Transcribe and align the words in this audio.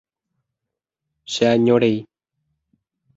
cheañorei 1.31 1.97